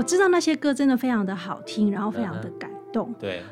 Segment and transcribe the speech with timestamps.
[0.00, 3.10] 我知道那些歌真的非常的好听，然后非常的感动。
[3.10, 3.42] 嗯、对。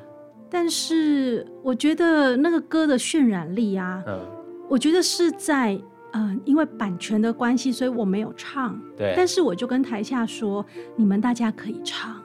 [0.49, 4.19] 但是我觉得那个歌的渲染力啊，嗯，
[4.67, 5.75] 我觉得是在
[6.13, 8.81] 嗯、呃，因为版权的关系，所以我没有唱。
[8.97, 9.13] 对。
[9.15, 10.65] 但是我就跟台下说，
[10.97, 12.17] 你们大家可以唱。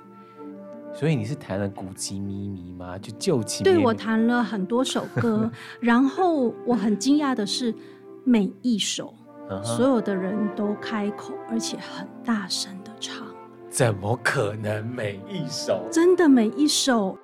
[0.93, 2.97] 所以你是弹了古籍咪咪吗？
[2.97, 3.65] 就旧情。
[3.65, 7.75] 对，我弹了很多首歌， 然后我很惊讶的是，
[8.23, 9.13] 每一首、
[9.49, 9.63] uh -huh.
[9.65, 12.71] 所有的人都开口，而且很大声。
[13.73, 14.85] 怎么可能？
[14.85, 15.83] 每一首？
[15.91, 17.17] 真的每一首。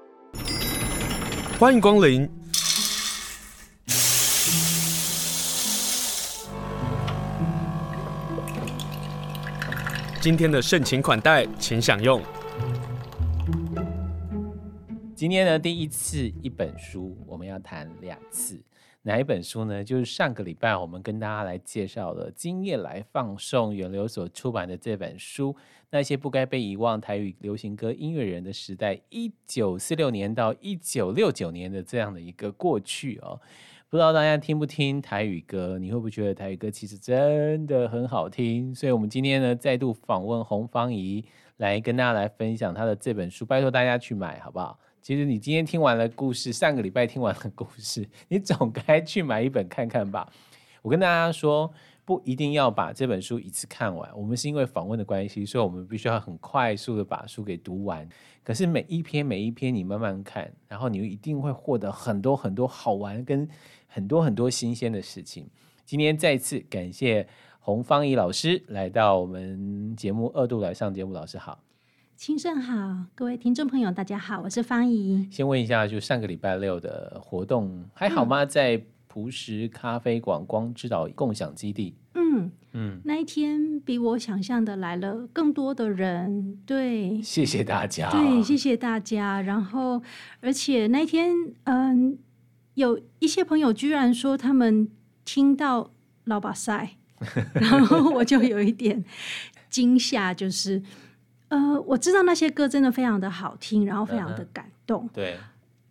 [1.59, 2.27] 欢迎光临。
[10.19, 12.19] 今天的盛情款待，请享用。
[15.15, 18.59] 今天呢，第一次一本书，我们要谈两次，
[19.03, 19.83] 哪一本书呢？
[19.83, 25.55] 就是上个礼拜我们跟大家来介绍了今夜来放送远流所出版的这本书，
[25.89, 33.39] 那些不该被遗忘台语流行歌音乐人的时代，一九四六年到一九六九年的这样的一个过去哦。
[33.89, 35.79] 不知道大家听不听台语歌？
[35.79, 38.75] 你会不会觉得台语歌其实真的很好听？
[38.75, 41.25] 所以，我们今天呢，再度访问洪芳宜，
[41.57, 44.77] 来跟大家来分享他的这本书，拜托大家去买，好不好？
[45.09, 50.31] 其实你今天听完了故事，上个礼拜听完了故事，你总该去买一本看看吧。
[50.83, 51.73] 我跟大家说，
[52.05, 54.07] 不一定要把这本书一次看完。
[54.15, 58.07] 我们是因为访问的关系，所以我们必须要很快速的把书给读完。
[58.43, 63.49] 可是每一篇每一篇你慢慢看，然后你一定会获得很多很多好玩跟
[63.87, 65.49] 很多很多新鲜的事情。
[65.85, 67.27] 今天再次感谢
[67.59, 71.63] 洪芳怡老师来到我们节目二度来上节目，老师好。
[72.19, 75.25] 清盛好，各位听众朋友，大家好，我是方怡。
[75.31, 78.43] 先问一下，就上个礼拜六的活动还好吗？
[78.43, 81.95] 嗯、在璞石咖啡馆光之岛共享基地。
[82.15, 89.41] 嗯嗯，那一天比我想象的来了更多的人，对，谢谢大家，对，谢谢大家。
[89.41, 90.03] 然后，
[90.41, 92.17] 而且那一天，嗯，
[92.73, 94.89] 有一些朋友居然说他们
[95.23, 95.93] 听到
[96.25, 96.97] 老巴赛，
[97.53, 99.05] 然后我就有一点
[99.69, 100.83] 惊吓，就是。
[101.49, 105.05] 呃，我知道那些歌真的非常的好听，然后非常的感动。
[105.05, 105.37] 嗯、对，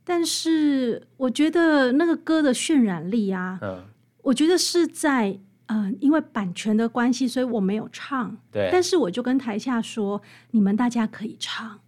[0.04, 3.84] 但是我觉得那个歌的渲染力啊，嗯，
[4.22, 8.36] 我觉得是在呃，因为版权的关系，所以我没有唱。
[8.50, 11.80] 对，但是我就跟台下说，你们大家可以唱。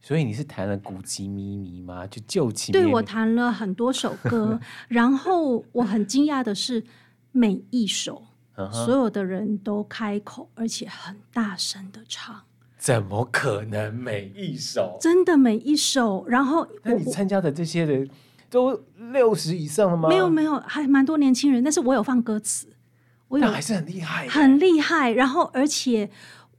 [0.00, 2.06] 所以你是弹了古籍咪咪吗？
[2.06, 2.72] 就旧情。
[2.72, 6.84] 对，我弹了很多首歌， 然后我很惊讶的是，
[7.32, 8.24] 每一首、
[8.56, 12.44] 嗯、所有的人都开口，而且很大声的唱。
[12.78, 14.98] 怎么可能每一首？
[15.00, 18.08] 真的每一首，然后那你参加的这些人
[18.50, 20.08] 都六十以上了吗？
[20.08, 21.64] 没有没有，还蛮多年轻人。
[21.64, 22.68] 但是我有放歌词，
[23.28, 25.10] 我有还是很厉害，很厉害。
[25.10, 26.10] 然后而且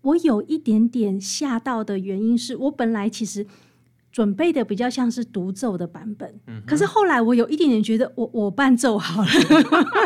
[0.01, 3.45] 我有一点点吓到的原因是我本来其实
[4.11, 9.29] 准备的比较像是独奏的版本，嗯，可是后来我有一点点觉得我我伴奏好了，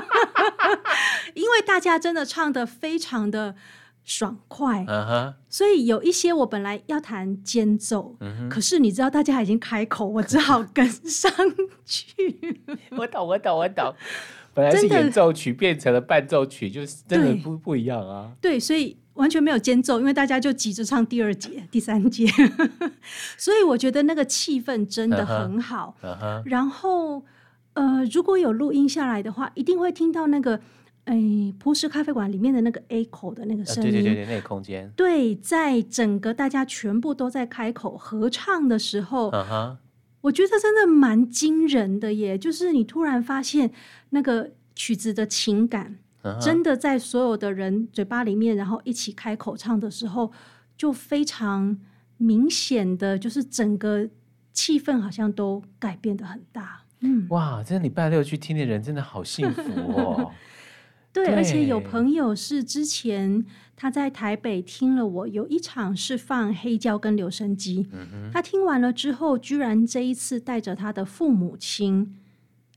[1.33, 3.55] 因为大家真的唱的非常的。
[4.13, 5.33] 爽快，uh-huh.
[5.47, 8.49] 所以有一些我本来要弹间奏，uh-huh.
[8.49, 11.31] 可是你知道大家已经开口，我只好跟上
[11.85, 12.61] 去。
[12.91, 13.95] 我懂，我懂，我懂。
[14.53, 18.33] 本来是演奏曲变成了伴奏曲，就是真的不不一样啊。
[18.41, 22.27] 对，所以完全没有间奏，因为大家就急着唱第二节、第三节，
[23.39, 25.95] 所以我觉得那个气氛真的很好。
[26.03, 26.41] Uh-huh.
[26.43, 27.23] 然后，
[27.75, 30.59] 呃，如果有录音下来的话，一定会听到那个。
[31.05, 31.19] 哎，
[31.59, 39.77] 璞石咖啡馆里面的那个 echo 的那个声音，对对对，那个空间，对，在整个大家全部都在开口合唱的时候，uh-huh.
[40.21, 42.37] 我觉得真的蛮惊人的耶！
[42.37, 43.71] 就是你突然发现
[44.11, 46.39] 那个曲子的情感，uh-huh.
[46.39, 50.31] 真的在所有的人嘴巴里面，然后一起开口唱的时候，
[50.77, 51.75] 就非常
[52.17, 54.07] 明显的，就是整个
[54.53, 56.83] 气氛好像都改变的很大。
[56.99, 59.63] 嗯，哇，这礼拜六去听的人真的好幸福
[59.93, 60.31] 哦。
[61.13, 72.15] 对，而且有朋友是之前他在台北听了我有一场是放黑胶跟留声机，嗯，他听完了之后，居然这一次带着他的父母亲，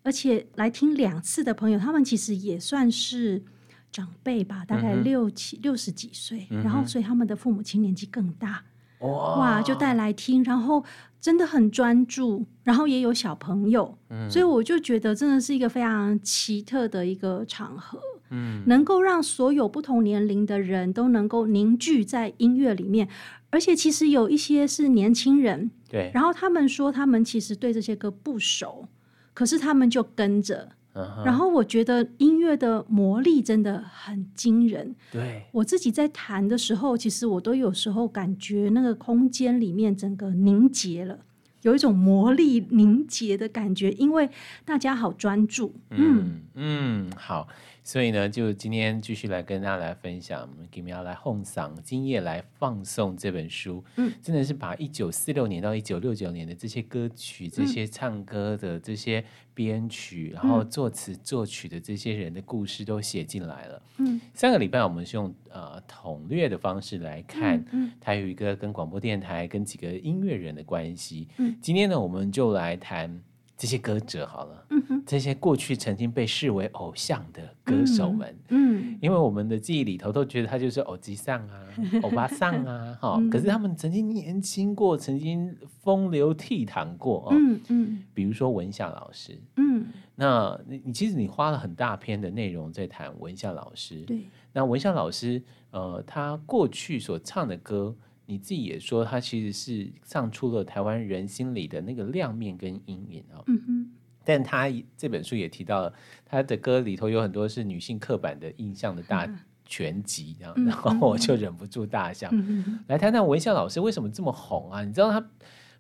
[0.02, 3.44] 而且来听两次的朋友，他们其实也算是
[3.92, 8.64] 长辈吧，大概六七六十几岁，嗯，然后所以他们的父母亲年纪更大，
[8.98, 10.84] 哇，哇，就带来听，然后
[11.20, 18.00] 真的很专注，然后也有小朋友，嗯，所以我就觉得真的是一个非常奇特的一个场合。
[18.34, 23.08] 嗯，能够让所有不同年龄的人都能够凝聚在音乐里面，
[23.50, 28.88] 而且其实有一些是年轻人，对，然后他们说他们其实对这些歌不熟，
[29.32, 31.24] 可是他们就跟着，Uh-huh.
[31.24, 34.94] 然后我觉得音乐的魔力真的很惊人。
[35.12, 41.18] 对，我自己在弹的时候，其实我都有时候感觉那个空间里面整个凝结了，
[41.62, 44.28] 有一种魔力凝结的感觉，因为
[44.64, 45.74] 大家好专注。
[45.90, 47.46] 嗯嗯，嗯，好。
[47.86, 59.22] 所以呢，就今天继续来跟大家来分享，我们要来哄嗓，今夜来放送这本书，嗯，真的是把一九四六年到一九六九年的这些歌曲、这些唱歌的这些
[59.52, 63.82] 编曲，嗯、然后作词作曲的这些人的故事都写进来了。
[63.98, 71.28] 嗯，上个礼拜我们是用呃统略的方式来看，嗯，台语歌跟广播电台跟几个音乐人的关系。
[71.36, 73.22] 嗯，今天呢，我们就来谈。
[73.56, 81.60] 这些歌者好了，嗯，这些过去曾经被视为偶像的歌手们，嗯，嗯，因为我们的记忆里头都觉得他就是偶吉桑啊、
[82.02, 89.86] 欧巴桑啊，哈、嗯，可是他们曾经年轻过，曾经风流倜傥过，嗯嗯，比如说文夏老师，嗯，
[90.16, 95.40] 那你你其实你花了很大篇的内容在谈文夏老师，对，那文夏老师，
[95.70, 97.94] 呃，他过去所唱的歌。
[98.26, 103.42] 你自己也说，他其实是唱出了台湾人心里的那个亮面跟阴影啊。
[103.46, 103.90] 嗯哼。
[104.26, 105.92] 但他这本书也提到了，
[106.24, 109.28] 他的歌里头有很多是女性刻板的印象的大
[109.66, 112.30] 全集，然后，然后我就忍不住大笑。
[112.32, 114.82] 嗯、来谈谈文夏老师为什么这么红啊？
[114.82, 115.22] 你知道他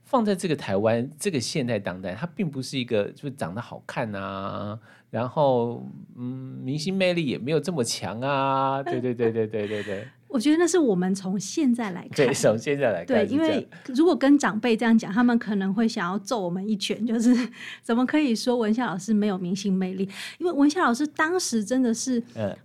[0.02, 5.82] 放在这个台湾这个现代当代，他并不是一个就是长得好看啊，然后
[6.14, 8.82] 嗯，明星魅力也没有这么强啊。
[8.82, 10.08] 对对对对对对对。
[10.34, 13.64] 我觉得那是我们从现在来看，对，从现在来看，对，因为
[13.94, 17.32] 如果跟长辈这样讲，他们可能会想要揍我们一拳，就是
[17.84, 20.02] 怎么可以说文夏老师没有明星魅力？
[20.38, 22.20] 因为文夏老师当时真的是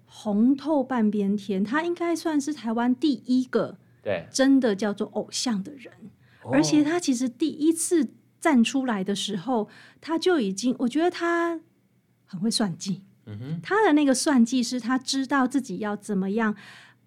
[0.08, 4.26] 红透半边天，他应该算是台湾第一个对。
[4.32, 5.94] 真的叫做偶像的人，
[6.52, 8.08] 而且他其实第一次
[8.40, 9.70] 站出来的时候，
[10.02, 11.60] 他就已经，我觉得他
[12.26, 16.56] 很会算计，嗯哼，他的那个算计是他知道自己要怎么样。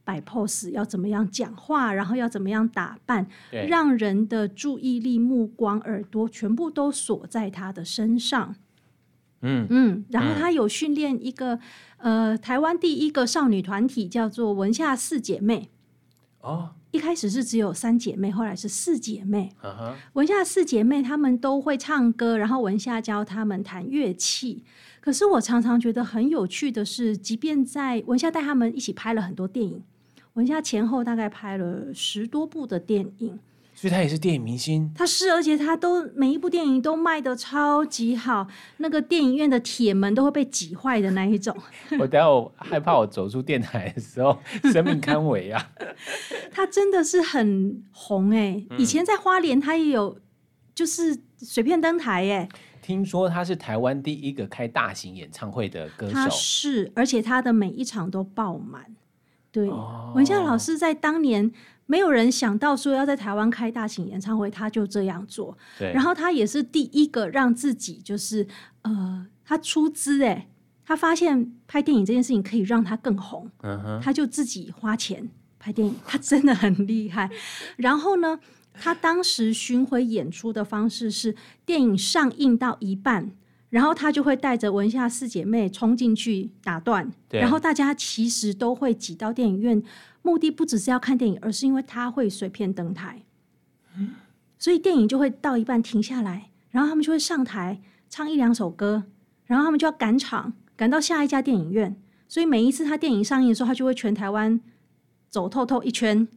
[0.05, 3.27] 摆 pose 要怎么样讲话，然后要怎么样打扮，
[3.69, 8.55] 让人的注意力、目光、耳朵全部都锁在他的身上。
[9.45, 11.59] 嗯嗯，然后他有训练一个、
[11.99, 15.69] 嗯、呃台湾第一个少女团体，叫做文夏四姐妹。
[16.41, 19.51] 哦，一开始是只有三姐妹，后来是四姐妹。
[19.63, 19.95] Uh -huh.
[20.13, 24.65] 文夏四姐妹她们都会唱歌，然后文夏教她们弹乐器。
[25.01, 29.83] 可是我常常觉得很有趣的是，即便在文夏带他们一起拍了很多电影。
[30.35, 33.39] 文夏前后大概拍了十多部的电影，
[33.75, 34.91] 所以他也是电影明星。
[34.95, 38.47] 他是，而且他都每一部电影都卖的超级好，
[38.79, 41.55] 那个电影院的铁门都会被挤坏的那一种。
[42.01, 44.39] 我等下我害怕我走出电台的时候
[44.73, 45.71] 生命堪危啊！
[46.51, 50.19] 他真的是很红哎、欸，以前在花莲他也有
[50.75, 52.49] 就是随便登台哎、欸。
[52.81, 58.87] 听说他是台湾第一个开大型演唱会的歌手，他是，而且他的每一场都爆满。
[59.53, 59.69] 对，
[60.15, 61.53] 文夏老师在当年
[61.85, 65.57] 没有人想到说要在台湾开大型演唱会，他就这样做。
[65.79, 68.47] 对，然后他也是第一个让自己就是
[68.81, 70.49] 呃，他出资哎，
[70.87, 75.29] 他发现拍电影这件事情可以让他更红，嗯，他就自己花钱
[75.59, 77.31] 拍电影，他真的很厉害。
[77.77, 78.41] 然后呢，
[78.73, 83.33] 他当时巡回演出的方式是电影上映到一半。
[83.73, 89.83] 然后他就会带着文夏四姐妹冲进去打断，然后大家其实都会挤到电影院，
[90.21, 93.23] 目的不只是要看电影，而是因为他会随便登台，
[94.59, 99.05] 所以电影就会到一半停下来，然后他们就会上台唱一两首歌，
[99.47, 101.97] 然后他们就要赶场，赶到下一家电影院。
[102.29, 104.61] 所以每一次他电影上映的时候，他就会全台湾
[105.31, 106.29] 走透透一圈。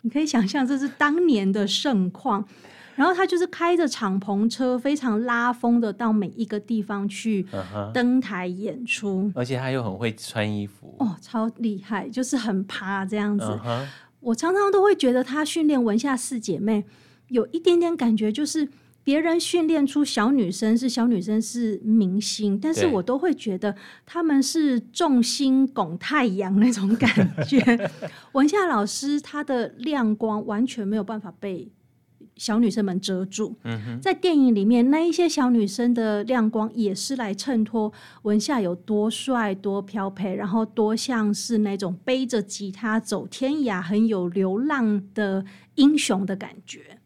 [0.00, 2.48] 你可以想象这是当年的盛况。
[2.94, 7.46] 然后他就是开着敞篷车，非常拉风的到每一个地方去
[7.94, 13.58] 登台演出，而且他又很会穿衣服哦，超厉害，就是很趴这样子。
[14.20, 16.84] 我常常都会觉得他训练文夏四姐妹
[17.28, 18.68] 有一点点感觉，就是
[19.02, 23.74] 别人训练出小女生是小女生是明星，但是我都会觉得
[24.06, 27.10] 他们是众星拱太阳那种感
[27.48, 27.90] 觉。
[28.32, 31.72] 文夏老师她的亮光完全没有办法被。
[32.42, 33.56] 小女生们遮住，
[34.02, 45.44] 在电影里面那一些小女生的亮光也是来衬托文夏有多帅、多飘配，然后多像是那种背着吉他走天涯、很有流浪的
[45.76, 46.98] 英雄的感觉，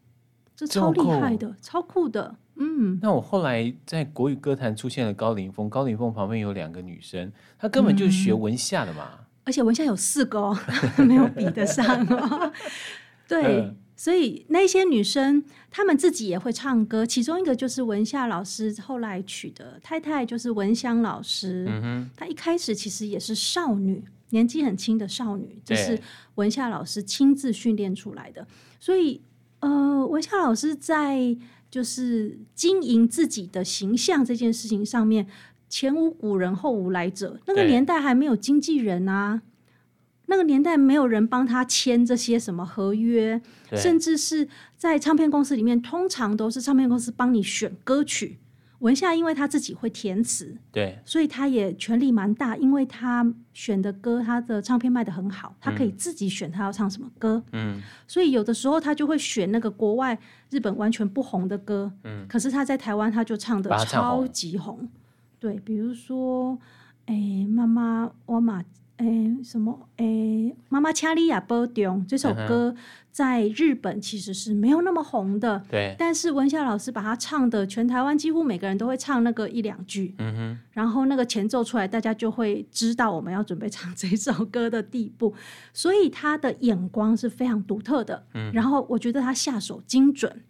[0.55, 2.33] 这超厉害的，超酷的。
[2.55, 9.07] 嗯，那我后来在国语歌坛出现了高凌风，高凌风旁边有两个女生，她根本就是学文夏的嘛，
[9.43, 10.57] 而且文夏有四个哦，
[11.07, 12.51] 没有比得上哦。
[13.29, 13.71] 对。
[13.97, 21.65] 所以那些女生她们自己也会唱歌，其中一个就是文夏老师后来娶的太太，就是文香老师。
[21.67, 25.99] 嗯哼，她一开始其实也是少女，年纪很轻的少女，这是
[26.35, 28.47] 文夏老师亲自训练出来的。
[28.79, 29.19] 所以，
[29.61, 31.35] 呃，文夏老师在
[31.71, 35.27] 就是经营自己的形象这件事情上面，
[35.67, 37.39] 前无古人后无来者。
[37.47, 39.41] 那个年代还没有经纪人啊。
[40.27, 43.41] 那个年代没有人帮他签这些什么合约，
[43.71, 48.37] 甚至是在唱片公司里面，通常都是唱片公司帮你选歌曲。
[48.79, 57.41] 文夏因为他自己会填词，对，所以他也权力蛮大，因为他选的歌，他的唱片卖得很好，他可以自己选他要唱什么歌。
[57.53, 60.19] 嗯，所以有的时候他就会选那个国外
[60.51, 64.87] 日本完全不红的歌，嗯，可是他在台湾他就唱的超级红。
[65.39, 66.59] 对，比如说，
[67.05, 68.63] 哎，妈妈，我嘛。
[68.97, 69.87] 诶，什么？
[69.97, 72.03] 诶，妈妈请你也保重。
[72.07, 72.75] 这首歌
[73.11, 75.95] 在日本其实是没有那么红的，对。
[75.99, 80.15] 但是文夏老师把它唱的，全台湾几乎每个人都会唱那个一两句。
[80.17, 80.59] 嗯哼。
[80.71, 85.31] 然后那个前奏出来，大家就会知道我们要准备唱 这首歌的地步。
[85.73, 88.25] 所以他的眼光是非常独特的。
[88.33, 88.51] 嗯。
[88.51, 90.41] 然后我觉得他下手精准，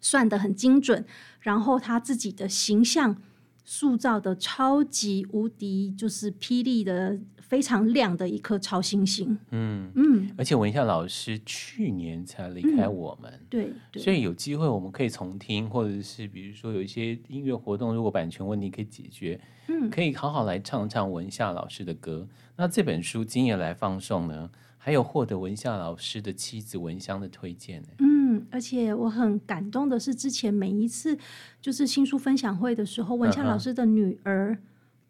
[0.00, 1.04] 算的很精准。
[1.40, 3.16] 然后他自己的形象
[3.64, 7.18] 塑造的超级无敌，就是霹雳的。
[7.54, 22.26] 非常亮的一颗超新星，嗯嗯，而且文夏老师去年才离开我们，嗯、对，对，所以有机会我们可以重听，或者是比如说有一些音乐活动，如果版权问题可以解决，嗯，可以好好来唱唱文夏老师的歌。
[22.56, 31.16] 那这本书今夜来放送呢，还有获得文夏老师的妻子文香的推荐呢，嗯，而且我很感动的是，之前每一次
[31.60, 34.58] 就是新书分享会的时候，文夏老师的女儿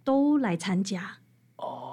[0.05, 1.21] 都来参加。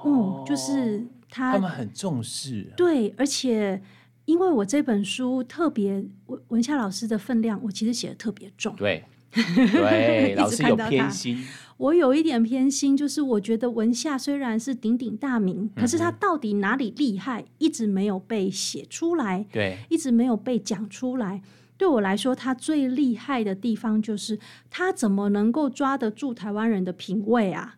[0.06, 2.74] 嗯，就是他，他们很重视啊。
[2.76, 3.82] 对，而且
[4.26, 8.76] 因为我这本书特别文文夏老师的分量，我其实写的特别重。
[8.76, 11.44] 对， 对，老师有偏心。
[11.78, 19.46] 我有一点偏心，就是我觉得文夏虽然是鼎鼎大名，嗯，可是他到底哪里厉害，一直没有被写出来。
[19.52, 21.42] 对，一直没有被讲出来。
[21.78, 24.38] 对我来说，他最厉害的地方就是
[24.70, 27.78] 他怎么能够抓得住台湾人的品味啊？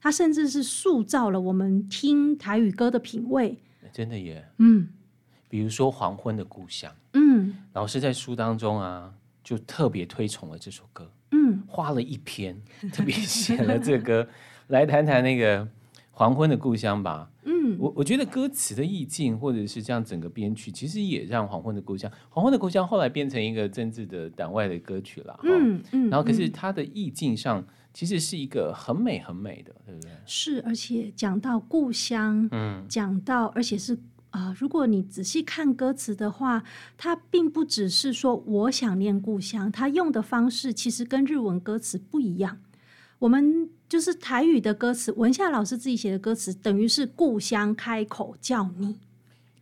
[0.00, 3.58] 他甚至是塑造了我们听台语歌的品味，
[3.92, 4.48] 真的耶。
[4.56, 4.88] 嗯，
[5.46, 9.12] 比如说《黄昏的故乡》，嗯，老师在书当中啊，
[9.44, 12.58] 就特别推崇了这首歌，嗯，花了一篇
[12.92, 14.26] 特别写了这歌，
[14.68, 15.66] 来谈谈那个
[16.12, 17.30] 《黄昏的故乡》吧。
[17.44, 25.38] 嗯，我我觉得歌词的意境，或者是这样整个编曲，其实也让《黄昏的故乡》《黄昏的故乡》后来变成一个政治的党外的歌曲了。
[25.42, 27.62] 嗯嗯，然后可是它的意境上。
[27.92, 30.10] 其实是一个很美很美的，对不对？
[30.24, 33.94] 是，而且讲到故乡，嗯，讲到，而且是
[34.30, 36.62] 啊、呃，如果你仔细看歌词的话，
[36.96, 42.58] 它并不只是说我想念故乡，它用的方式其实跟日文歌词不一样。
[43.18, 48.96] 我们就是台语的歌词，文夏老师自己写的歌词，等于是故乡开口叫你。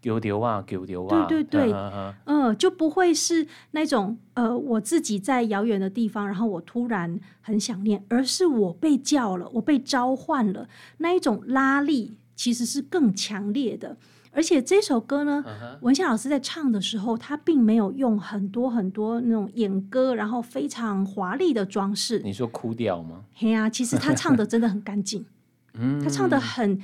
[0.01, 1.27] 丢丢啊，丢丢啊！
[1.27, 13.97] 对对对，嗯、呃，就不会是那种呃，我自己在遥远的地方，然后我突然很想念，而是我被叫了，我被召唤了，那一种拉力其实是更强烈的。
[14.31, 22.21] 而且这首歌呢，嗯、文夏老师在唱的时候，他并没有用很多很多那种演歌，然后非常华丽的装饰。
[22.23, 23.25] 你说哭掉吗？
[23.35, 25.27] 嘿啊，其实他唱的真的很干净，
[25.75, 26.81] 嗯，他唱的很。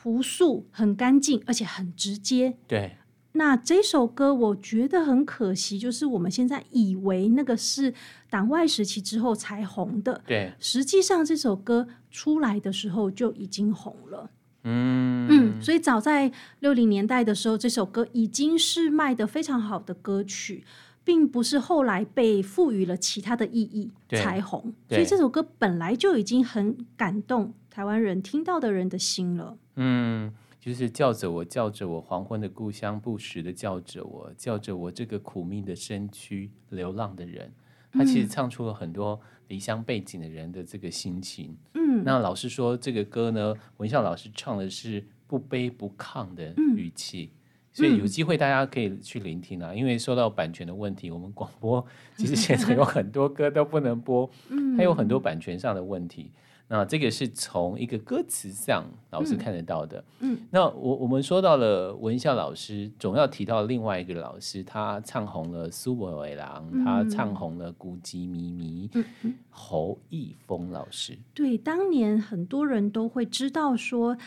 [0.00, 2.56] 朴素，很干净，而且很直接。
[2.68, 2.96] 对，
[3.32, 7.92] 那这首歌我觉得很可惜，就是我们现在以为那个是
[8.30, 10.22] 党外时期之后才红的。
[10.24, 14.30] 对，实际上这首歌出来的时候就已经红了。
[14.62, 20.64] 嗯嗯，所以早在六零年代的时候，这首歌已经是卖得非常好的歌曲，
[21.08, 24.74] 并不是后来被赋予了其他的意义才红。
[24.90, 29.56] 所以这首歌本来就已经很感动台湾人听到的人的心了。
[29.76, 37.50] 嗯，就是叫着我，叫着我，黄昏的故乡，不时的叫着我，叫着我这个苦命的身躯，流浪的人。
[37.90, 41.56] 他其实唱出了很多离乡背景的人的这个心情。
[41.72, 47.37] 嗯，那老师说这个歌呢，文孝老师唱的是不卑不亢的语气，嗯，
[47.78, 49.72] 所以有机会大家可以去聆听啊。
[49.72, 51.84] 因为说到版权的问题，我们广播
[52.18, 56.32] 其实现在有很多歌都不能播，嗯，还有很多版权上的问题。
[56.70, 60.04] 那这个是从一个歌词上老师看得到的。
[60.20, 71.16] 嗯，嗯，那我我们说到了文夏老师，总要提到另外一个老师，他唱红了苏伯伟郎，他唱红了古籍咪咪，嗯嗯，侯义峰老师。
[71.32, 74.18] 对，当年很多人都会知道说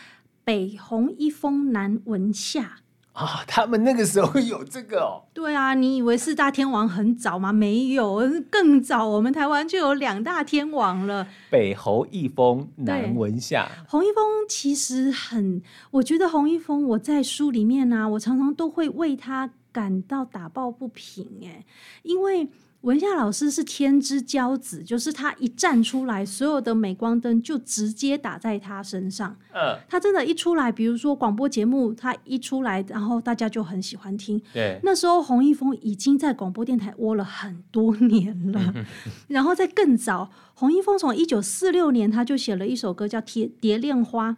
[0.42, 2.78] 北红一峰南文夏。
[3.12, 5.24] 啊，他们那个时候有这个哦。
[5.34, 7.52] 对啊，你以为四大天王很早吗？
[7.52, 11.26] 没有，更早，我们台湾就有两大天王了。
[11.50, 13.68] 北侯一峰，南文夏。
[13.86, 21.64] 洪一峰其实很，我觉得洪一峰，我在书里面呢、啊，我常常都会为他感到打抱不平哎，
[22.02, 22.48] 因为。
[22.82, 29.36] 文夏老师是天之骄子，就是他一站出来，所有的镁光灯就直接打在他身上。
[29.54, 34.40] 嗯，他真的，一出来，比如说广播节目，他一出来，然后大家就很喜欢听。
[34.52, 38.74] 对，那时候洪一峰已经在广播电台窝了很多年了。
[39.28, 44.30] 然后在更早，洪一峰从一九四六年他就写了一首歌叫《蝶蝶恋花》，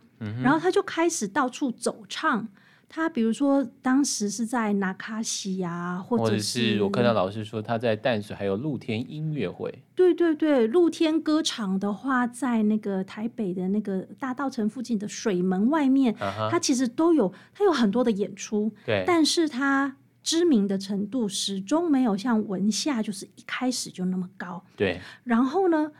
[0.43, 2.49] 然后他就开始到处走唱。
[2.89, 9.83] 他比如说，当时是在纳卡西呀，或者是，我看到老师说他在淡水还有露天音乐会。
[9.95, 16.61] 对对对，露天歌场的话，在那个台北的那个大道城附近的水门外面，他、uh-huh.
[16.61, 18.73] 其实都有，他有很多的演出。
[18.85, 24.65] 对，但是他知名的程度始终没有像文夏就是一开始就那么高。
[24.77, 25.93] 对，然后呢？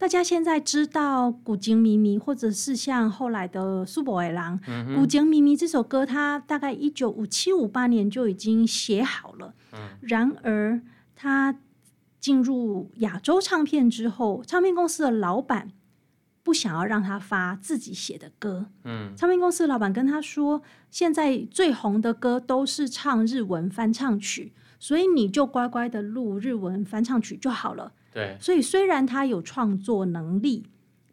[0.00, 4.58] 大家现在知道《古井咪咪》，或者是像后来的《苏博野狼》，
[4.94, 9.52] 《古井咪咪》这首歌，它大概一九五七五八年就已经写好了。
[9.72, 10.80] 嗯、然而，
[11.14, 11.54] 他
[12.18, 15.70] 进入亚洲唱片之后，唱片公司的老板
[16.42, 18.68] 不想要让他发自己写的歌。
[18.84, 30.64] 嗯、唱片公司的老板跟他说：“现在最红的歌都是唱日文翻唱曲，所以你就乖乖的录日文翻唱曲就好了。”对，所以虽然他有创作能力，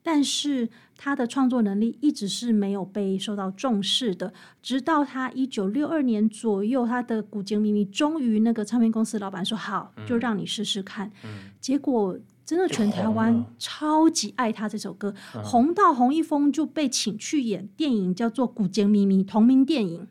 [0.01, 4.33] 但是他的创作能力一直是没有被受到重视的。
[4.63, 11.11] 直到他一九六二年左右，他的《古井秘密》终于那个唱片公司老板说好，就让你试试看。
[11.23, 15.13] 嗯、结果真的全台湾超级爱他这首歌，
[15.43, 20.07] 红到洪一峰就被请去演电影，叫做《古井秘密》同名电影。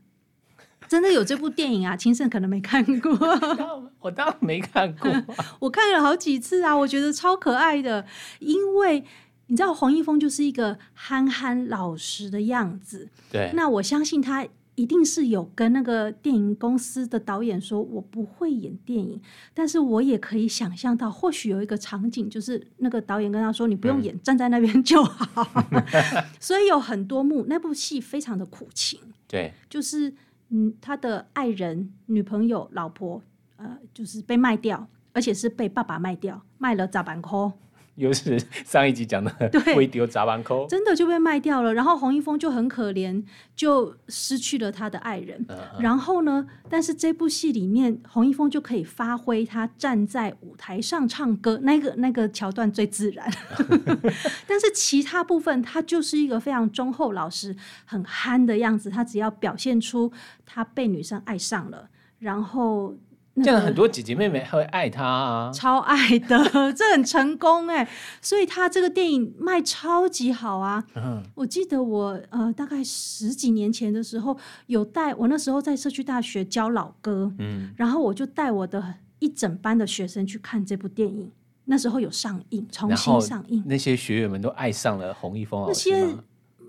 [0.89, 1.97] 真的有这部电影啊？
[1.97, 3.13] 清盛可能没看过，
[4.01, 5.11] 我当然没看过，
[5.61, 8.07] 我看了好几次啊，我觉得超可爱的。
[8.39, 9.05] 因为
[9.49, 13.51] 你知道黄一峰就是一个憨憨老实的样子，对。
[13.55, 19.21] 那我相信他一定是有跟那个电影公司的导演说，我不会演电影，
[19.55, 25.65] 但是我也可以想象到，或许有一个场景，就是那个导演跟他说，你不用演，嗯、站在那边就好。
[26.39, 30.15] 所以有很多幕，那部戏非常的苦情，对，就是。
[30.49, 33.21] 嗯，他的爱人、女朋友、老婆，
[33.57, 37.53] 呃，就是被卖掉，而且是被爸爸卖掉，卖了砸板扣。
[37.97, 41.75] 又是 上一集讲的，对，会丢砸板扣，真的就被卖掉了。
[41.75, 43.23] 然后洪一峰就很可怜，
[43.55, 45.45] 就失去了他的爱人。
[45.49, 45.83] 嗯嗯。
[45.83, 53.29] 然后呢，但是这部戏里面，洪一峰就可以发挥他站在舞台上唱歌那个那个桥段最自然。
[54.47, 58.89] 但是其他部分，他就是一个非常忠厚老实、很憨的样子。
[58.91, 60.13] 他只要表现出
[60.45, 62.95] 他被女生爱上了，然后。
[63.45, 66.39] 这样很多姐姐妹妹会爱他啊，超爱的，
[66.73, 67.87] 这很成功哎，
[68.23, 70.83] 所以他这个电影卖超级好啊。
[70.95, 74.37] 嗯，我记得我呃大概十几年前的时候，
[74.69, 81.31] 有带我那时候在社区大学教老歌，嗯，然后我就带我的一整班的学生去看这部电影，
[81.67, 86.17] 那时候有上映，重新上映，那些学员们都爱上了洪一峰老师，那些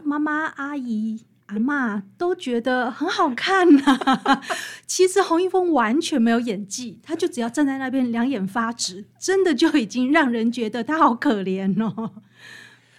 [0.03, 1.23] 妈妈阿姨。
[1.47, 4.41] 阿妈都觉得很好看呐、啊。
[4.85, 12.11] 其实洪一峰完全没有演技，他就只要站在那边两眼发直，真的就已经让人觉得他好可怜哦。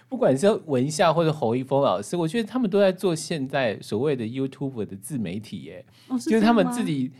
[0.07, 7.11] 不管是文夏或者侯一峰老师，我觉得他们都在做现在所谓的 YouTube 的自媒体耶，哦、是就是他们自己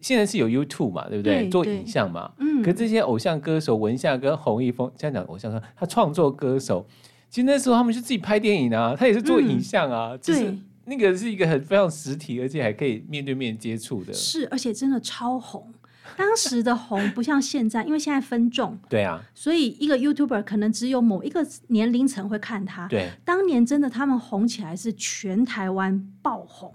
[0.00, 1.42] 现在是有 YouTube 嘛，对不对？
[1.42, 2.32] 对做影像嘛。
[2.38, 2.60] 嗯。
[2.60, 6.84] 可这些偶像歌手文夏跟洪一峰，这样讲偶像歌，他创作歌手，
[7.30, 10.52] 其实那时候他们就自己拍电影啊，他也是做影像啊，嗯、就是。
[10.84, 14.12] 对那个是一个很非常实体，而且还可以面对面接触的。
[14.12, 15.72] 是，而且真的超红。
[16.16, 18.78] 当时的红不像现在，因为现在分众。
[18.90, 19.22] 对啊。
[19.34, 22.86] 所以一个 YouTuber 可能只有某一个年龄层会看他。
[22.88, 23.08] 对。
[23.24, 26.74] 当年真的他们红起来是全台湾爆红，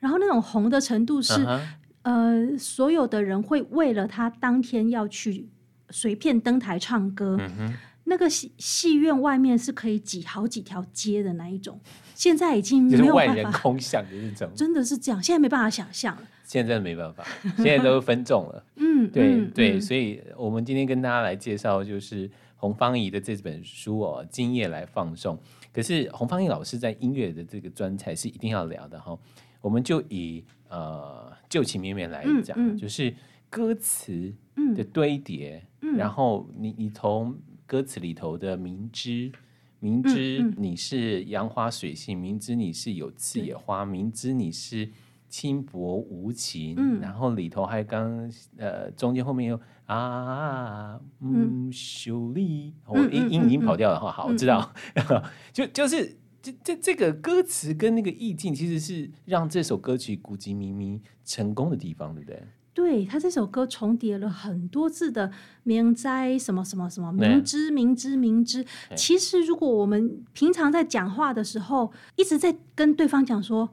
[0.00, 1.60] 然后那种红的程度是，uh-huh.
[2.02, 5.48] 呃，所有的人会为了他当天要去
[5.90, 7.38] 随便登台唱歌。
[7.40, 7.74] 嗯哼。
[8.06, 11.78] 那个戏戏院外面是可以挤好几条街的那一种，
[12.14, 16.22] 现在已经 没有办法，就是万人空巷的那种，真的是这样，现在没办法想象了。
[16.44, 17.24] 现在真的没办法，
[17.56, 18.64] 现在都分众了。
[18.76, 25.36] 嗯，对嗯对、嗯，所以我们今天跟大家来介绍就是洪芳仪的这本书哦，《今夜来放送》。
[25.72, 29.18] 可是洪芳仪老师在音乐的这个专才是一定要聊的哈，
[29.60, 33.12] 我们就以呃旧情绵绵来讲、嗯嗯，就是
[33.50, 34.32] 歌词
[34.76, 37.36] 的堆叠、嗯，然后你你从。
[37.66, 39.32] 歌词里头的明知，
[39.80, 44.88] 明知你是杨花水性，明知你是有刺野花，明知你是
[45.28, 54.72] 轻薄无情，嗯，然后里头还刚呃中间后面又啊嗯秀丽，我音音已经跑掉了哈，好，我知道，
[55.52, 62.42] 就就是这这这个歌词跟那个意境，其实是让这首歌曲古籍靡靡成功的地方，对不对？
[62.76, 68.66] 对，他这首歌重叠了很多次的明哉什么什么什么明知明知明知。
[68.94, 73.70] 其实如果我们平常在讲话的时候，一直在跟对方讲说，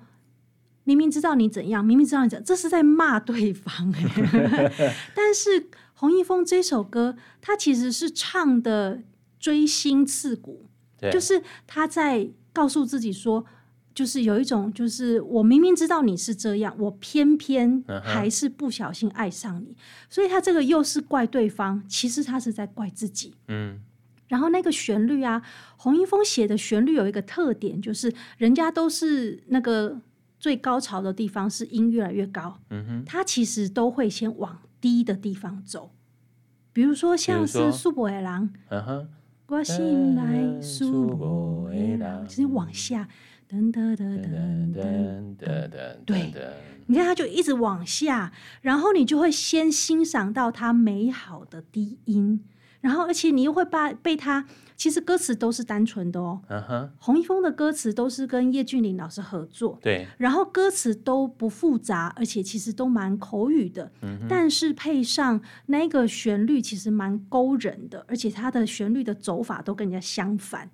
[0.85, 3.93] 明明知道你怎样，明明知道你怎样，这是在骂对方。
[5.13, 9.03] 但是洪一峰这首歌，他其实是唱的
[9.37, 10.67] 锥心刺骨，
[11.11, 13.45] 就是他在告诉自己说。
[13.93, 20.15] 就是有一种，就是我明明知道你是这样，我偏偏还是不小心爱上你，uh -huh.
[20.15, 23.35] 所以他这个又是怪对方，其实他是在怪自己。
[23.49, 23.79] 嗯，
[24.27, 25.43] 然后那个旋律啊，
[25.77, 30.01] 洪一峰写的旋律有一个特点，就是人家都是那个
[30.39, 35.91] 最高潮的地方是音越来越高，嗯哼，他其实都会先往低的地方走，
[36.73, 37.91] 比如说像是苏
[38.69, 39.07] 嗯哼，
[39.45, 43.07] 我心来苏博野狼，就是往下。
[43.53, 46.33] 噔噔噔噔噔噔噔，对，
[46.87, 52.43] 你看，它就一直往下，然后你就会先欣赏到它美好的低音，
[52.81, 56.41] 然后而且你又会把被它，其实歌词都是单纯的哦。
[56.47, 63.91] 嗯哼，洪一峰的歌词都是跟叶俊麟老师合作，对，然后歌词都不复杂，而且其实都蛮口语的。
[64.01, 70.71] 嗯，但是配上那个旋律，其实蛮勾人的，而且它的旋律的走法都跟人家相反。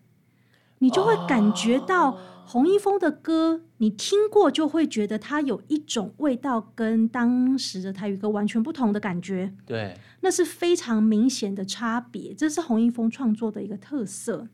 [0.82, 2.18] 你就会感觉到
[2.52, 9.54] 洪一峰的歌，你听过就会觉得他有一种味道，跟当时的台语歌完全不同的感觉。
[9.68, 14.48] 对，那是非常明显的差别，这是洪一峰创作的一个特色。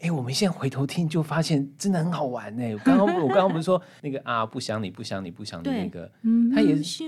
[0.00, 2.72] 哎、欸，我们现在回头听就发现真的很好玩呢。
[2.72, 6.10] 我刚刚我刚刚不是说那个啊，不想你不想你不想你那个，
[6.52, 7.04] 他也是。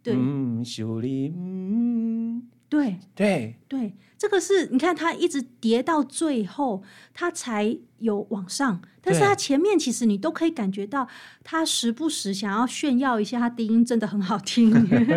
[0.00, 2.96] 对，嗯，修理，嗯，对。
[3.16, 3.56] 对。
[3.66, 3.92] 对。
[4.18, 6.82] 这个是你看，他一直跌到最后，
[7.14, 8.82] 他才有往上。
[9.00, 11.08] 但是他前面其实你都可以感觉到，
[11.42, 14.70] 他时不时想要炫耀一下，他低音真的很好听。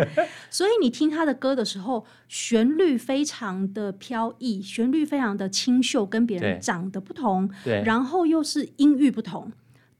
[0.48, 7.50] 所以你听他的歌的时候，旋律非常的飘逸，旋律非常的清秀，跟别人长得不同。
[7.64, 9.52] 对，然后又是音域不同。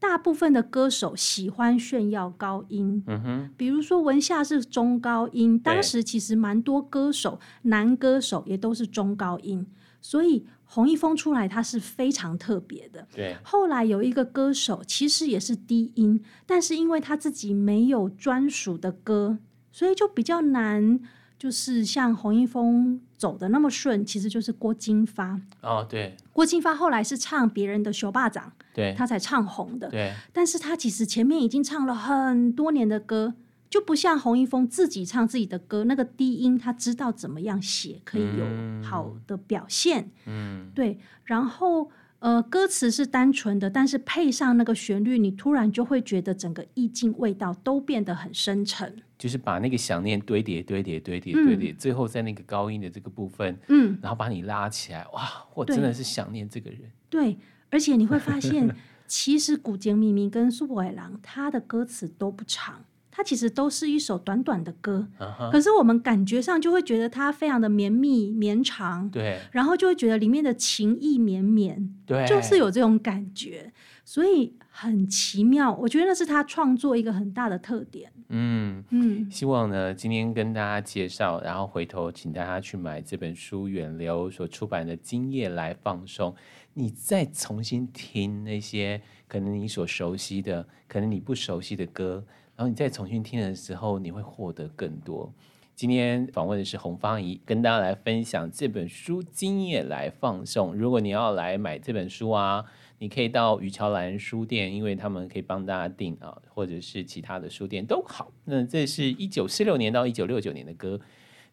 [0.03, 9.65] 大部分的歌手喜欢炫耀高音，嗯哼，比如说文夏是中高音，当时其实蛮多歌手，男歌手也都是中高音，
[10.01, 13.07] 所以洪一峰出来他是非常特别的。
[13.15, 19.37] 对，后来有一个歌手其实也是低音，但是因为他自己没有专属的歌，
[19.71, 20.99] 所以就比较难。
[21.35, 25.37] 就是像洪一峰走的那么顺，其实就是郭金发。
[25.61, 30.13] 哦，对，郭金发后来是唱别人的《熊霸掌》，对，他才唱红的，对。
[30.31, 33.35] 但是他其实前面已经唱了很多年的歌，
[33.69, 40.97] 就不像洪一峰自己唱自己的歌，那个低音他知道怎么样写可以有好的表现，嗯，对。
[41.23, 48.95] 然后呃，歌词是单纯的，但是配上那个旋律，你突然就会觉得整个意境味道都变得很深沉。
[49.17, 56.79] 就是把那个想念堆叠、堆叠、堆叠、堆叠，最后在那个高音的这个部分，嗯，然后把你拉起来，哇，我真的是想念这个人。
[57.09, 57.37] 对，
[57.73, 58.73] 而且你会发现，
[59.07, 73.73] 其实古井明明跟苏博海郎他的歌词都不长，他其实都是一首短短的歌，啊，可是我们感觉上就会觉得它非常的绵密、绵长，对，然后就会觉得里面的情意绵绵，对，就是有这种感觉，
[74.05, 75.73] 所以很奇妙。
[75.73, 78.11] 我觉得那是他创作一个很大的特点。
[78.29, 86.31] 嗯嗯，希望呢，今天跟大家介绍，然后回头请大家去买这本书，远流所出版的《今夜来放送》，
[86.73, 92.23] 你再重新听那些可能你所熟悉的，可能你不熟悉的歌，
[92.55, 95.31] 然后你再重新听的时候，你会获得更多。
[95.75, 100.71] 今天访问的是洪芳怡，跟大家来分享这本书《今夜来放送》。
[100.75, 102.65] 如果你要来买这本书啊。
[102.99, 108.31] 你可以到于乔兰书店，因为他们可以帮大家订啊，或者是其他的书店都好。
[108.45, 110.97] 那这是一九四六年到一九六九年的歌。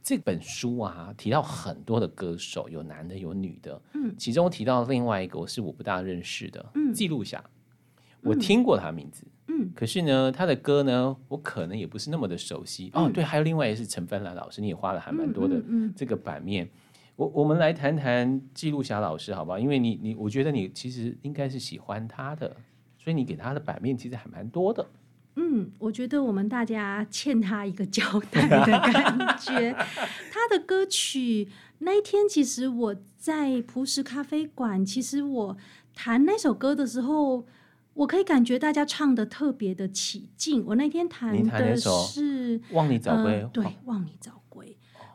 [0.03, 3.81] 这本书啊，提到很多的歌手，有男的有女的。
[3.95, 7.43] 嗯，其中提到另外一个，我是我不大认识的，嗯，记录下。
[8.23, 12.91] 我听过他名字，嗯，可是呢，他的歌呢，我可能也不是那么的熟悉。
[12.95, 15.63] 嗯、哦，对，还有另外一个是陈芬兰老师，你也花了还蛮多的
[15.97, 16.65] 这个版面。
[16.65, 16.87] 嗯嗯嗯
[17.21, 19.59] 我我们来谈谈记录侠老师，好不好？
[19.59, 22.49] 因为你你，我觉得你其实应该是喜欢他的，
[22.99, 24.87] 所以你给他的版面其实还蛮多的。
[25.37, 29.73] 嗯，我觉得我们大家欠他一个交代的感觉。
[30.31, 35.57] 他的歌曲那一天，其实我在朴实咖啡馆，其实我
[35.95, 37.47] 弹那首歌的时候，
[37.95, 40.65] 我可以感觉大家唱的特别的起劲。
[40.67, 44.39] 我那天弹的是《望你早归》，呃，对，《望你早归》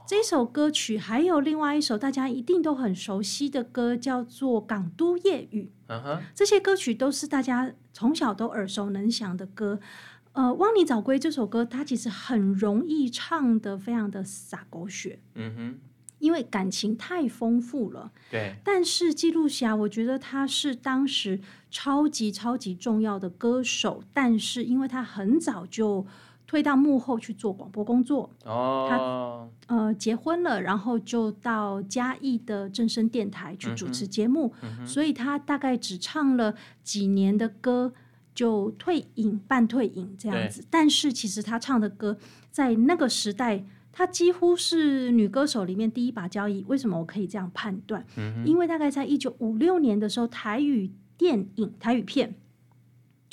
[0.07, 5.71] 这首歌曲，还有另外一首大家一定都很熟悉的歌，叫做《港都夜雨》。
[5.91, 6.19] Uh huh.
[6.35, 9.79] 这些歌曲都是大家从小都耳熟能详的歌。
[10.33, 15.19] 呃，《望你早归》这首歌，它其实很容易唱的非常的洒狗血。
[15.33, 15.79] 嗯哼。
[16.19, 18.55] 因为感情太丰富了，对。
[18.63, 26.07] 但是记录侠，我觉得他是当时超级超级重要的歌手，但是因为他很早就
[26.47, 37.93] 退到幕后去做广播工作，哦，他呃结婚了，然后就到嘉义的正声电台去主持节目，嗯嗯、所以他大概只唱了几年的歌
[38.34, 40.65] 就退隐，半退隐这样子。
[40.69, 42.17] 但是其实他唱的歌
[42.51, 43.65] 在那个时代。
[43.97, 46.65] 她几乎是女歌手里面第一把交椅。
[46.67, 48.05] 为什么我可以这样判断？
[48.17, 52.36] 嗯、因为大概在一九五六年的时候，台语电影、台语片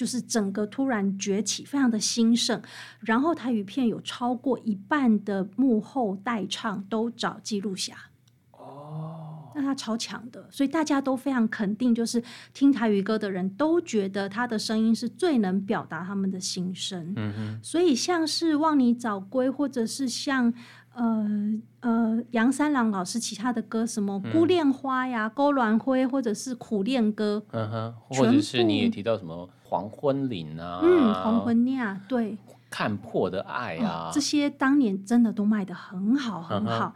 [0.03, 2.61] 就是整个突然崛起，非常的兴盛。
[3.03, 7.95] 然后台语片有超过一半的幕后代唱都找记录侠。
[8.51, 12.21] 哦那他超强的，所以大家都非常肯定，就是
[12.53, 17.13] 听台语歌的人都觉得他的声音是最能表达他们的心声。
[17.15, 17.61] 嗯哼。
[17.63, 20.53] 所以像是《望你早归》，或者是像
[20.95, 21.29] 呃
[21.81, 27.45] 呃杨三郎老师其他的歌，什么《孤恋花》呀、《勾鸾灰》，或者是苦恋歌。
[27.51, 27.95] 嗯哼。
[28.09, 30.81] 或者是你也提到什么《黄昏岭》啊？
[30.83, 32.37] 嗯，《黄昏岭》对。
[32.69, 36.95] 看破的爱啊、哦，这些当年真的都卖的很好，很好。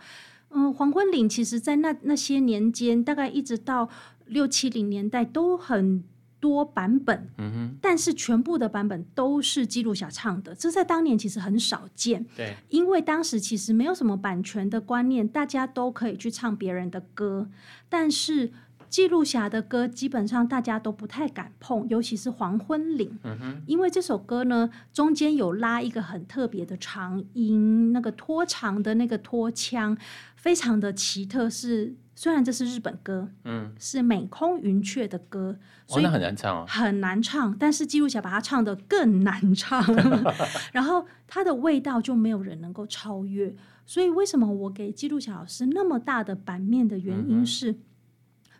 [0.50, 3.88] 嗯嗯，黄昏岭其实，在那那些年间，大概一直到
[4.24, 6.02] 六七零年代，都很
[6.40, 7.28] 多版本。
[7.36, 12.24] 嗯哼，但是全部的版本都是记录侠唱的，这在当年其实很少见。
[12.34, 17.48] 对，因为当时其实没有什么版权的观念，大家都可以去唱别人的歌，
[17.88, 18.52] 但是。
[18.88, 29.96] 记录侠的歌基本上大家都不太敢碰，尤其是《黄昏岭》，嗯，因为这首歌呢，中间有拉一个很特别的长音，那个拖长的那个拖腔，
[30.36, 31.50] 非常的奇特。
[31.50, 37.56] 是虽然这是日本歌，嗯，是美空云雀的歌，所以那很难唱哦，很难唱。
[37.58, 39.84] 但是记录侠把它唱得更难唱，
[40.72, 43.54] 然后它的味道就没有人能够超越。
[43.84, 47.72] 所以为什么我给记录侠老师那么大的版面的原因是。
[47.72, 47.78] 嗯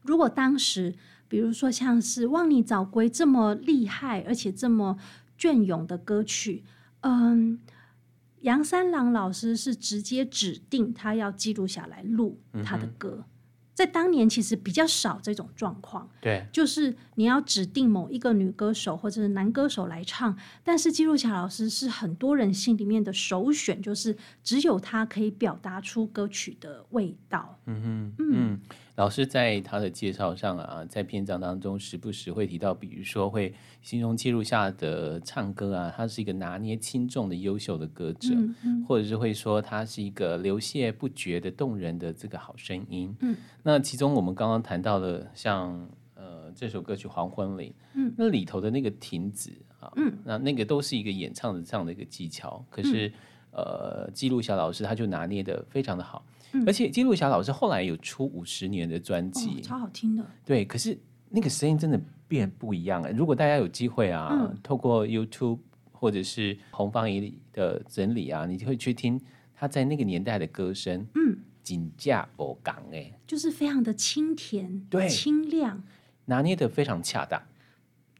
[0.06, 0.94] 如果当时，
[1.28, 4.96] 比如说像是《望你早归》这么厉害而且这么
[5.36, 6.64] 隽永的歌曲，
[7.00, 7.60] 嗯，
[8.40, 13.24] 杨三郎老师是直接指定他要记录下来录他的歌。
[13.26, 13.30] 嗯。
[13.74, 27.58] 在当年其实比较少这种状况，对，就是你要指定某一个女歌手或者是男歌手来唱，但是记录下老师是很多人心里面的首选，就是只有他可以表达出歌曲的味道。
[27.66, 28.30] 嗯哼，嗯。
[28.32, 28.60] 嗯
[28.96, 43.14] 老师在他的介绍上啊，在篇章当中时不时会提到，比如说会形容记录下的唱歌啊，他是一个拿捏轻重的优秀的歌者，嗯嗯、或者是会说他是一个流泻不绝的动人的这个好声音。
[43.20, 53.08] 嗯，那其中我们刚刚谈到的，像呃这首歌曲《黄昏里》，嗯，那里头的那个停止啊，嗯，那那个都是一个演唱的这样的一个技巧，可是、
[53.50, 56.24] 嗯、呃记录小老师他就拿捏的非常的好。
[56.66, 60.24] 而且记录侠老师后来有出五十年的专辑，哦，超好听的。
[60.44, 63.12] 对，可是那个声音真的变不一样了。
[63.12, 65.58] 如果大家有机会啊，嗯、透过 YouTube
[65.92, 69.20] 或者是红方仪的整理啊，你就会去听
[69.54, 71.06] 他在那个年代的歌声。
[71.14, 75.82] 嗯，紧架不港哎，就是非常的清甜，对，清亮，
[76.26, 77.42] 拿捏的非常恰当。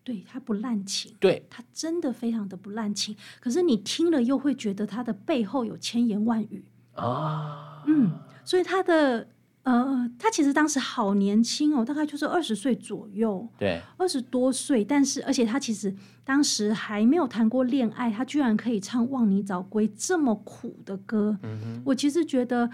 [0.02, 3.16] 对，他不滥情，对，他真的非常的不滥情。
[3.40, 8.12] 可是你听了又会觉得他的背后有千言万语啊，嗯。
[8.44, 9.27] 所以他的
[9.64, 14.85] 呃，他其实当时好年轻哦，大概就是二十岁左右，对，二十多岁。
[14.85, 21.37] 但是，而且他其实当时还没有谈过恋爱，他居然可以唱《望你早归》这么苦的歌。
[21.42, 22.70] 嗯哼，我其实觉得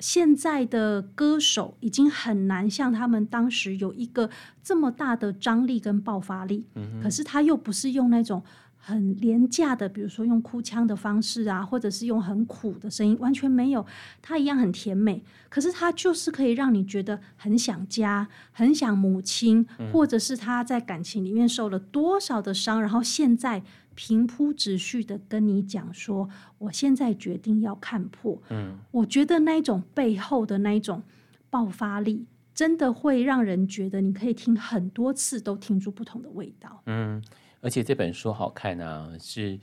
[0.00, 4.28] 现在的歌手已经很难像他们当时有一个
[4.64, 6.66] 这么大的张力跟爆发力。
[6.74, 8.42] 嗯哼，可是他又不是用那种。
[8.84, 13.86] 很廉价的，比如说用哭腔的方式啊，或者是用很苦的声音，完全没有，
[14.20, 15.22] 它一样很甜美。
[15.48, 23.62] 可是它就是可以让你觉得很想家，很想母亲，或者是他在感情里面受了多少的伤，然后现在
[23.94, 28.42] 平铺直叙的跟你讲说，我现在决定要看破。
[28.50, 31.02] 嗯，我觉得那一种背后的那一种
[31.50, 36.82] 爆发力，真的会让人觉得你可以听很多次都听出不同的味道。
[36.86, 37.22] 嗯。
[37.62, 39.58] 而且这本书好看啊，是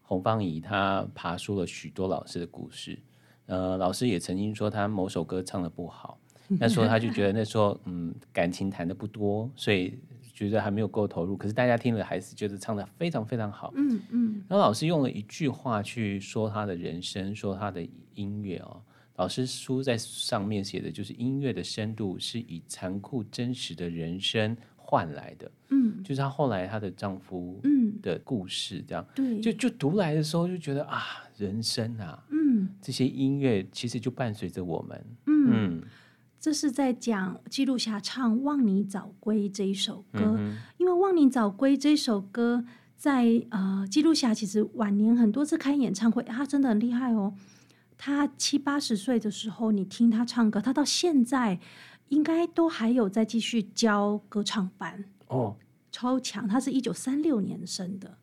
[0.00, 2.98] 洪芳怡她爬出了许多老师的故事。
[3.46, 9.98] 呃，老师也曾经说他某首歌唱的不好，那时候他就觉得那时候嗯感情谈的不多，所以
[10.32, 13.72] 觉得还没有够投入，可是大家听了还是觉得唱的非常非常好。
[13.74, 14.44] 嗯嗯。
[14.48, 17.84] 然后老师用了一句话去说他的人生，说他的
[18.14, 18.80] 音乐哦。
[19.16, 24.56] 老师书在上面写的就是音乐的深度是以残酷真实的人生
[24.90, 25.50] 换来的。
[25.68, 29.06] 嗯，就是她后来她的丈夫嗯的故事这样。
[29.14, 31.00] 对，就就读来的时候就觉得啊，
[31.36, 35.04] 人生啊，嗯，这些音乐其实就伴随着我们。
[35.26, 35.50] 嗯。
[35.52, 35.82] 嗯
[36.40, 42.64] 这是在讲记录下唱《望你早归》这一首歌，嗯、因为《望你早归》这首歌
[42.96, 47.34] 在呃记录下其实晚年很多次开演唱会，他真的很厉害哦。
[47.98, 51.60] 他七八十岁的时候，你听他唱歌，他到现在
[52.10, 55.56] 应该都还有在继续教歌唱班哦，
[55.90, 56.46] 超强。
[56.46, 58.18] 他是一九三六年生的，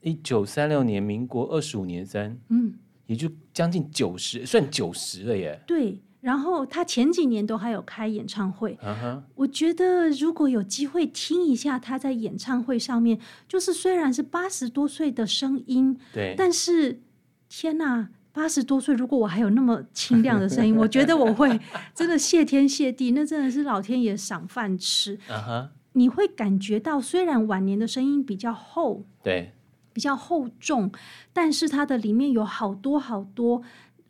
[0.00, 2.72] 一九三六年，民国二十五年生，嗯，
[3.06, 5.60] 也就将近九十，算九十了耶。
[5.66, 6.00] 对。
[6.22, 9.22] 然后他前几年都还有开演唱会，uh.
[9.36, 17.00] 我觉得如果有机会听一下他在演唱会上面，就是虽然是八十多岁的声音，对，但是
[17.48, 21.58] 天哪，八十多岁如果我还有那么清亮的声音，我觉得我会
[21.94, 25.16] 真的谢天谢地，那真的是老天爷赏饭吃。
[25.26, 25.68] Uh huh.
[25.92, 29.52] 你会感觉到虽然晚年的声音比较厚，对，
[29.94, 30.92] 比较厚重，
[31.32, 33.62] 但是它的里面有好多好多。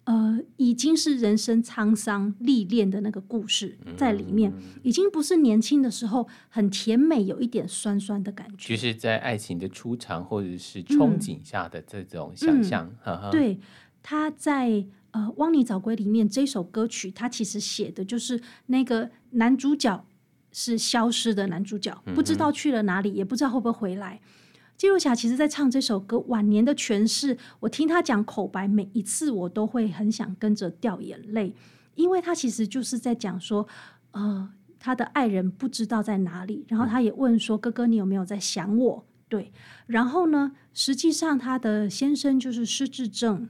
[0.07, 8.77] 呃，已经是人生沧桑历练的那个故事在里面，嗯、已经不是年轻的时候很甜美，有一点酸酸的感觉。
[8.77, 12.89] 就是在爱情的初尝或者是憧憬下的这种想象。
[13.05, 13.59] 嗯嗯、对，
[14.09, 20.07] 他在呃《汪你早归》里面这首歌曲，他其实写的就是那个男主角
[20.53, 24.21] 是消失的男主角，不知道去了哪里，也不知道会不会回来。
[24.77, 31.53] 记录侠其实，在唱这首歌晚年的诠释，我听他讲口白，每一次我都会很想跟着掉眼泪，
[31.97, 33.67] 因为他其实就是在讲说，
[34.13, 39.51] 呃，他的爱人不知道在哪里，然后他也问说：“哥哥，你有没有在想我？”对，
[39.89, 43.49] 然后呢，实际上他的先生就是失智症，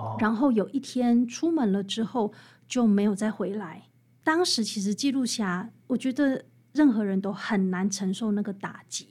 [0.00, 2.32] 哦，然后有一天出门了之后
[2.66, 3.84] 就没有再回来。
[4.24, 9.08] 当时其实记录侠，我觉得任何人都很难承受那个打击。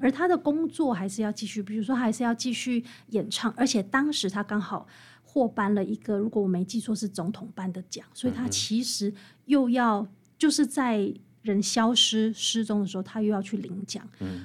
[0.00, 4.86] 而他的工作还是要继续，比如说还是要继续演唱，而且当时他刚好
[5.22, 9.12] 获颁了一个，如果我没记错是总统颁的奖，所以他其实
[9.46, 14.06] 又要就是在人消失失踪的时候，他又要去领奖。
[14.20, 14.44] 嗯，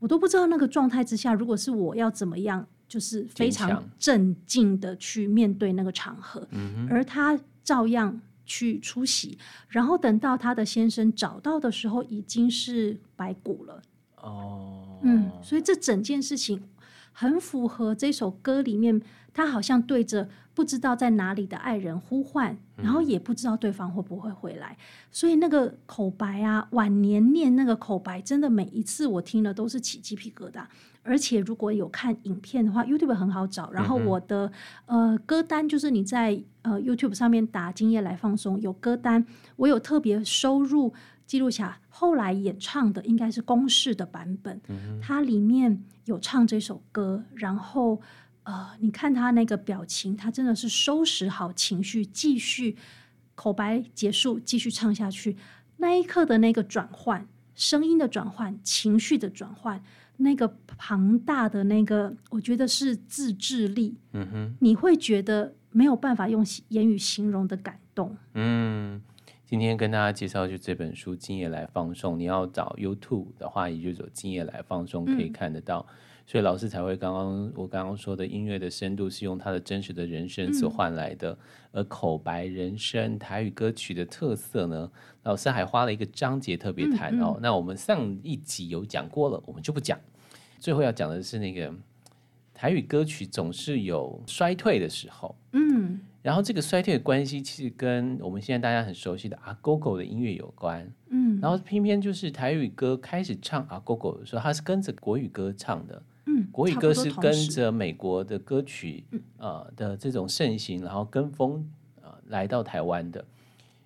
[0.00, 6.44] 我都不知道那个状态之下，如果是我要怎么样，就是非常镇静的去面对那个场合。
[6.50, 9.36] 嗯，而他照样去出席，
[9.68, 13.82] 然后等到他的先生找到的时候，已经是白骨了。
[14.16, 16.62] 哦，嗯，所以这整件事情
[17.12, 19.00] 很符合这首歌里面，
[19.34, 24.76] 他好像对着不知道在哪里的爱人呼唤，然后也不知道对方会不会回来，
[25.12, 30.64] 所以那个口白啊，晚年念那个口白，真的每一次我听了都是起鸡皮疙瘩。
[31.02, 34.50] 而且如果有看影片的话，YouTube 很好找，然后我的
[34.86, 40.94] 呃歌单就是你在呃 YouTube 上面打“今夜来放松”，有歌单，我有特别收入。
[41.26, 48.00] 记录下后来演唱的应该是公式的版本，嗯、它里面有唱这首歌，然后
[48.44, 52.78] 呃，你看他那个表情，他真的是收拾好情绪，继续
[53.34, 55.36] 口白结束，继续唱下去。
[55.76, 59.84] 那一刻的那个转换，声音的转换，情绪的转换，
[60.18, 63.96] 那个庞大的那个，我觉得是自制力。
[64.12, 68.16] 嗯哼，你会觉得没有办法用言语形容的感动。
[68.34, 69.00] 嗯。
[69.46, 75.86] 今天跟大家介绍就这本书《今夜来放送》，你要找 YouTube 的话，也就走《今夜来放松》可以看得到。
[75.88, 75.94] 嗯、
[76.30, 81.38] 所以老师才会刚刚我刚刚说的音乐的深度是用他的真实的人生所换来的，嗯、
[81.72, 87.38] 而口白人生台语歌曲的特色呢，老师还花了一个章节特别谈哦。
[87.40, 89.98] 那我们上一集有讲过了，我们就不讲。
[90.58, 91.72] 最后要讲的是那个
[92.52, 95.98] 台语歌曲总是有衰退的时候，嗯。
[96.20, 100.86] 然后这个衰退的关系，其实跟我们现在大家很熟悉的阿狗狗的音乐有关。
[101.08, 106.02] 嗯，然后偏偏就是台语歌开始唱阿狗狗的时候，它是跟着国语歌唱的。
[106.28, 109.04] 嗯，国语歌是跟着美国的歌曲
[109.38, 111.68] 呃的这种盛行，然后跟风
[112.02, 113.24] 呃来到台湾的。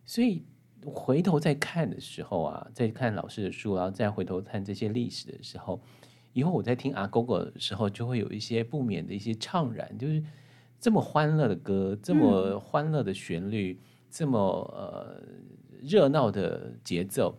[0.04, 0.42] 所以
[0.84, 5.80] 回头再看的时候啊，再看老师的书，然后再回头看这些历史的时候，
[6.32, 10.22] 以后我在听阿狗狗的时候，就会有一些不免的一些怅然，就是。
[10.84, 14.36] 这么欢乐的歌，这么欢乐的旋律，嗯、这么
[14.74, 15.22] 呃
[15.80, 17.38] 热闹的节奏，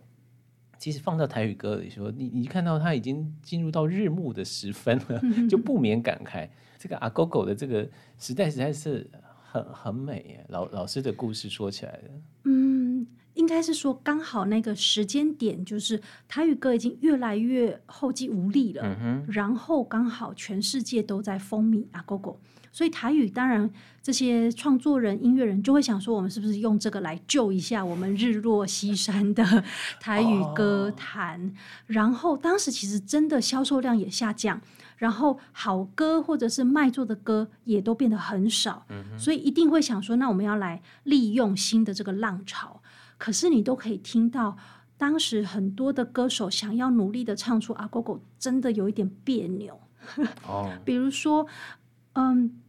[0.78, 6.48] 其实放到台语歌里说，你你看到它已经进入到日暮的时分了，嗯、 就不免感慨，
[6.78, 9.08] 这个阿狗狗的这个时代实在是
[9.50, 10.44] 很很美耶。
[10.48, 12.10] 老老师的故事说起来的，
[12.44, 13.06] 嗯。
[13.34, 22.38] 应该是说刚好那个时间点，就是台语歌已经越来越后继无力了，嗯、然后刚好全世界都在风靡阿狗狗，
[22.74, 23.70] 所以台语当然
[24.02, 29.62] 这些创作人、音乐人就会想说，我们是不是用这个来救一下我们日落西山的
[30.00, 31.40] 台语歌坛？
[31.46, 31.52] 哦、
[31.86, 34.60] 然后当时其实真的销售量也下降。
[34.96, 42.80] 然后好歌或者是卖座的歌也都变得很少，嗯、所以一定会想说，那我们要来利用新的这个浪潮。
[43.18, 44.56] 可是你都可以听到，
[44.96, 49.78] 当时很多的歌手想要努力的唱出阿狗狗，真的有一点别扭。
[50.46, 51.46] 哦，比如说，
[52.12, 52.60] 嗯，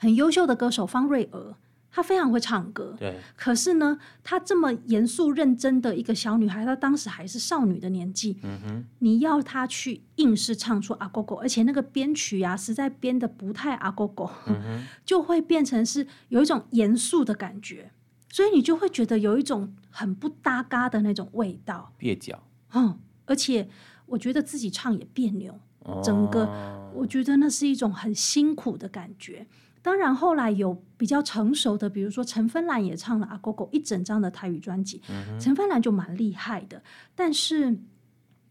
[0.00, 1.56] 很优秀的歌手方瑞娥。
[1.92, 3.18] 她非常会唱歌，对。
[3.34, 8.38] 可是呢，她这么严肃认真的一个小女孩，她当时还是少女的年纪。
[8.44, 8.84] 嗯哼。
[9.00, 14.86] 你要她去硬是唱出阿狗狗，而且那个编曲啊，实在编的不太阿狗狗，嗯。
[15.04, 17.90] 就会变成是有一种严肃的感觉，
[18.30, 22.44] 所以你就会觉得有一种很不搭嘎的那种味道，蹩脚。
[22.72, 23.68] 嗯，而且
[24.06, 26.00] 我觉得自己唱也别扭，哦。
[26.04, 26.48] 整个
[26.94, 29.48] 我觉得那是一种很辛苦的感觉。
[29.82, 36.82] 当然，后来有比较成熟的，比如说陈芬兰也唱了《阿狗狗》一整张的台语专辑，嗯、陈芬兰就蛮厉害的。
[37.14, 37.78] 但是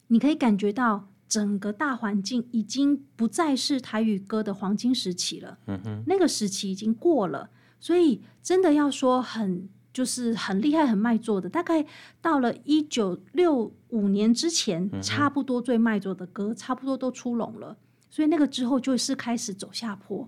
[0.08, 7.52] 你可以感觉到整个大环境已经不再是台语歌的黄金时期了，嗯、哼那个时期已经过了。
[7.80, 11.86] 所以真的要说很就是很厉害、很卖座的，大概
[12.20, 17.78] 到了一九六五年之前，嗯、差不多最卖座的歌差不多都出笼了。
[18.10, 20.28] 所以那个之后就是开始走下坡。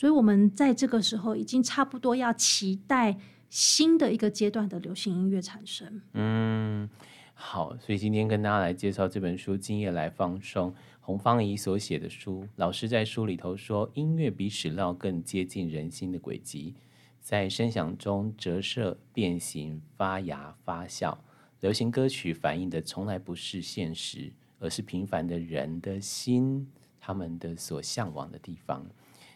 [0.00, 3.18] 所以，我们在这个时候已经差不多要期待
[3.50, 6.00] 新的一个阶段的流行音乐产生。
[6.14, 6.88] 嗯，
[7.34, 10.70] 好，所以今天跟大家来介绍这本书《今夜来放松》，
[11.02, 12.48] 洪芳怡所写的书。
[12.56, 16.74] 老师在书里头说，音乐比史料更接近人心的轨迹，
[17.20, 21.14] 在声响中折射、变形、发芽、发酵。
[21.60, 26.66] 流行歌曲反映的从来不是现实，而是平凡的人的心，
[26.98, 28.86] 他们的所向往的地方。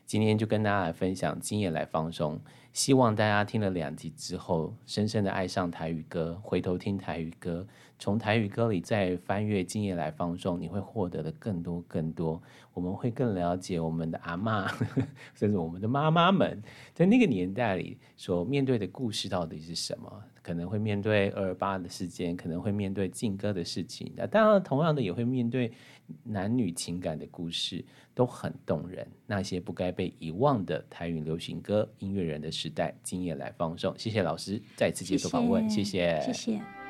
[0.07, 2.39] 今天就跟大家来分享，今夜来放松。
[2.73, 7.67] 希望大家听了两集之后，深深的爱上台语歌，回头听台语歌，
[7.99, 12.43] 从台语歌里再翻阅今夜来放松，你会获得的更多更多。
[12.73, 14.69] 我们会更了解我们的阿嬷，
[15.35, 20.23] 甚至我们的妈妈们，在那个年代里所面对的故事到底是什么？
[20.45, 24.13] 可能会面对二二八的事件，可能会面对劲歌的事情。
[24.15, 25.73] 那当然，同样的也会面对
[26.23, 27.83] 男女情感的故事，
[28.15, 29.07] 都很动人。
[29.27, 33.99] 那些不该被遗忘的台语流行歌音乐人的时代，今夜来放送。
[33.99, 36.33] 谢谢老师再次接受访问，谢谢，谢谢。
[36.33, 36.84] 谢谢。